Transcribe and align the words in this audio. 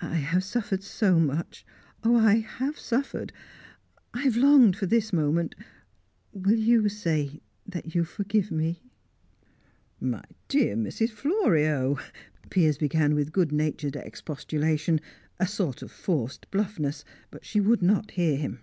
"I 0.00 0.14
have 0.14 0.42
suffered 0.42 0.82
so 0.82 1.20
much 1.20 1.66
oh, 2.02 2.16
I 2.16 2.36
have 2.36 2.78
suffered! 2.78 3.30
I 4.14 4.22
have 4.22 4.38
longed 4.38 4.74
for 4.74 4.86
this 4.86 5.12
moment. 5.12 5.54
Will 6.32 6.58
you 6.58 6.88
say 6.88 7.42
that 7.66 7.94
you 7.94 8.04
forgive 8.04 8.50
me?" 8.50 8.80
"My 10.00 10.24
dear 10.48 10.76
Mrs. 10.76 11.10
Florio" 11.10 11.98
Piers 12.48 12.78
began 12.78 13.14
with 13.14 13.32
good 13.32 13.52
natured 13.52 13.96
expostulation, 13.96 14.98
a 15.38 15.46
sort 15.46 15.82
of 15.82 15.92
forced 15.92 16.50
bluffness; 16.50 17.04
but 17.30 17.44
she 17.44 17.60
would 17.60 17.82
not 17.82 18.12
hear 18.12 18.38
him. 18.38 18.60